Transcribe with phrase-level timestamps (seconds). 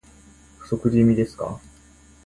[0.57, 1.59] 不足気味ですか